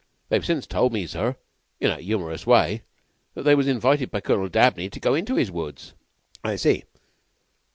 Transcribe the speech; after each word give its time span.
They've 0.29 0.43
since 0.43 0.65
told 0.65 0.93
me, 0.93 1.05
sir, 1.05 1.35
in 1.79 1.91
a 1.91 2.01
humorous 2.01 2.47
way, 2.47 2.81
that 3.35 3.43
they 3.43 3.53
was 3.53 3.67
invited 3.67 4.09
by 4.09 4.21
Colonel 4.21 4.49
Dabney 4.49 4.89
to 4.89 4.99
go 4.99 5.13
into 5.13 5.37
'is 5.37 5.51
woods." 5.51 5.93
"I 6.43 6.55
see. 6.55 6.85